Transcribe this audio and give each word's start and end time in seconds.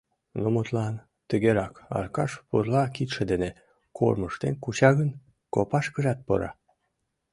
Ну, 0.41 0.47
мутлан, 0.53 0.95
тыгерак: 1.29 1.73
Аркаш 1.97 2.31
пурла 2.47 2.83
кидше 2.95 3.23
дене 3.31 3.49
кормыжтен 3.97 4.55
куча 4.63 4.89
гын, 4.99 5.09
копашкыжат 5.53 6.19
пура. 6.25 6.51